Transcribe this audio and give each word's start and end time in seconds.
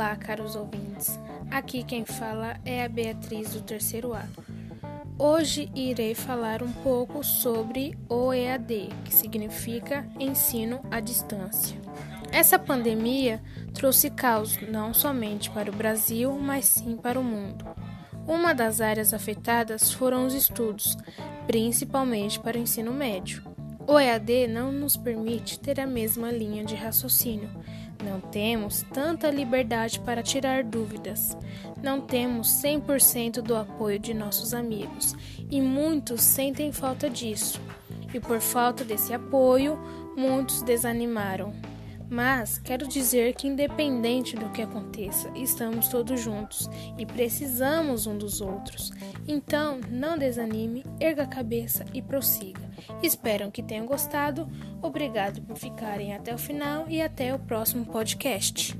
Olá, 0.00 0.16
caros 0.16 0.56
ouvintes. 0.56 1.20
Aqui 1.50 1.84
quem 1.84 2.06
fala 2.06 2.56
é 2.64 2.82
a 2.82 2.88
Beatriz 2.88 3.52
do 3.52 3.60
terceiro 3.60 4.14
A. 4.14 4.24
Hoje 5.18 5.70
irei 5.74 6.14
falar 6.14 6.62
um 6.62 6.72
pouco 6.72 7.22
sobre 7.22 7.98
o 8.08 8.32
EAD, 8.32 8.88
que 9.04 9.14
significa 9.14 10.08
ensino 10.18 10.80
à 10.90 11.00
distância. 11.00 11.78
Essa 12.32 12.58
pandemia 12.58 13.42
trouxe 13.74 14.08
caos 14.08 14.58
não 14.70 14.94
somente 14.94 15.50
para 15.50 15.70
o 15.70 15.76
Brasil, 15.76 16.32
mas 16.32 16.64
sim 16.64 16.96
para 16.96 17.20
o 17.20 17.22
mundo. 17.22 17.66
Uma 18.26 18.54
das 18.54 18.80
áreas 18.80 19.12
afetadas 19.12 19.92
foram 19.92 20.24
os 20.24 20.32
estudos, 20.32 20.96
principalmente 21.46 22.40
para 22.40 22.56
o 22.56 22.62
ensino 22.62 22.90
médio. 22.90 23.42
O 23.86 23.98
EAD 23.98 24.46
não 24.46 24.72
nos 24.72 24.96
permite 24.96 25.58
ter 25.58 25.78
a 25.78 25.86
mesma 25.86 26.30
linha 26.30 26.64
de 26.64 26.74
raciocínio. 26.74 27.50
Não 28.02 28.20
temos 28.20 28.82
tanta 28.92 29.30
liberdade 29.30 30.00
para 30.00 30.22
tirar 30.22 30.64
dúvidas. 30.64 31.36
Não 31.82 32.00
temos 32.00 32.48
100% 32.62 33.42
do 33.42 33.54
apoio 33.54 33.98
de 33.98 34.14
nossos 34.14 34.54
amigos 34.54 35.14
e 35.50 35.60
muitos 35.60 36.22
sentem 36.22 36.72
falta 36.72 37.10
disso. 37.10 37.60
E 38.12 38.18
por 38.18 38.40
falta 38.40 38.84
desse 38.84 39.12
apoio, 39.12 39.78
muitos 40.16 40.62
desanimaram. 40.62 41.52
Mas 42.10 42.58
quero 42.58 42.88
dizer 42.88 43.34
que, 43.34 43.46
independente 43.46 44.34
do 44.34 44.48
que 44.50 44.62
aconteça, 44.62 45.30
estamos 45.36 45.86
todos 45.86 46.20
juntos 46.20 46.68
e 46.98 47.06
precisamos 47.06 48.04
um 48.04 48.18
dos 48.18 48.40
outros. 48.40 48.90
Então, 49.32 49.78
não 49.88 50.18
desanime, 50.18 50.84
erga 50.98 51.22
a 51.22 51.26
cabeça 51.26 51.84
e 51.94 52.02
prossiga. 52.02 52.68
Espero 53.00 53.48
que 53.52 53.62
tenham 53.62 53.86
gostado. 53.86 54.48
Obrigado 54.82 55.40
por 55.42 55.56
ficarem 55.56 56.12
até 56.12 56.34
o 56.34 56.38
final 56.38 56.86
e 56.88 57.00
até 57.00 57.32
o 57.32 57.38
próximo 57.38 57.86
podcast. 57.86 58.76